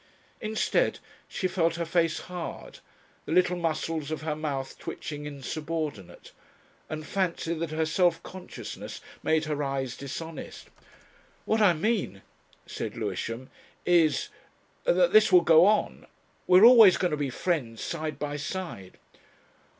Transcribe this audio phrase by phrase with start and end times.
[0.41, 0.97] Instead,
[1.27, 2.79] she felt her face hard,
[3.27, 6.31] the little muscles of her mouth twitching insubordinate,
[6.89, 10.69] and fancied that her self consciousness made her eyes dishonest.
[11.45, 12.23] "What I mean,"
[12.65, 13.51] said Lewisham,
[13.85, 14.29] "is
[14.85, 16.07] that this will go on.
[16.47, 18.97] We're always going to be friends, side by side."